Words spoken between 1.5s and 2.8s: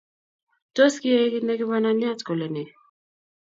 kibananiat kole nee